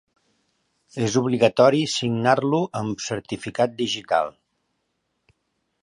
[1.07, 4.35] És obligatori signar-lo amb certificat digital.